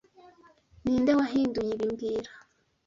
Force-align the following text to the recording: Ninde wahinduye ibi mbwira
Ninde 0.83 1.11
wahinduye 1.19 1.71
ibi 1.73 1.85
mbwira 1.91 2.31